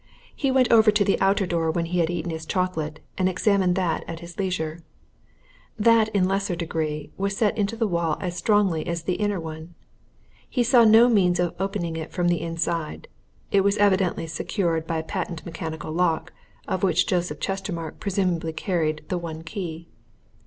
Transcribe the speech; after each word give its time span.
He 0.35 0.49
went 0.49 0.71
over 0.71 0.89
to 0.89 1.05
the 1.05 1.21
outer 1.21 1.45
door 1.45 1.69
when 1.69 1.85
he 1.85 1.99
had 1.99 2.09
eaten 2.09 2.31
his 2.31 2.47
chocolate, 2.47 3.01
and 3.19 3.29
examined 3.29 3.75
that 3.75 4.03
at 4.07 4.19
his 4.19 4.39
leisure. 4.39 4.79
That, 5.77 6.07
in 6.09 6.27
lesser 6.27 6.55
degree, 6.55 7.11
was 7.17 7.37
set 7.37 7.55
into 7.55 7.75
the 7.75 7.85
wall 7.87 8.17
as 8.19 8.35
strongly 8.35 8.87
as 8.87 9.03
the 9.03 9.13
inner 9.21 9.39
one. 9.39 9.75
He 10.49 10.63
saw 10.63 10.85
no 10.85 11.07
means 11.07 11.39
of 11.39 11.53
opening 11.59 11.97
it 11.97 12.11
from 12.11 12.29
the 12.29 12.41
inside: 12.41 13.09
it 13.51 13.61
was 13.61 13.77
evidently 13.77 14.25
secured 14.25 14.87
by 14.87 14.97
a 14.97 15.03
patent 15.03 15.45
mechanical 15.45 15.91
lock 15.91 16.33
of 16.67 16.81
which 16.81 17.05
Joseph 17.05 17.39
Chestermarke 17.39 17.99
presumably 17.99 18.53
carried 18.53 19.05
the 19.09 19.19
one 19.19 19.43
key. 19.43 19.87